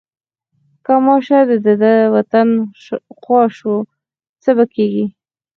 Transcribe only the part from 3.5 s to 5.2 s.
شوه څه به کېږي.